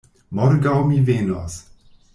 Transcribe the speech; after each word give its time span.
Morgaŭ 0.39 0.73
mi 0.89 0.99
venos. 1.11 1.63